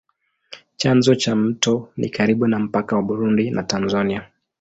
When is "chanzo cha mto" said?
0.77-1.91